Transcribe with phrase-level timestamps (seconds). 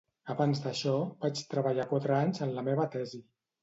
[0.33, 0.95] Abans d'això,
[1.27, 3.27] vaig treballar quatre anys en la meva tesi.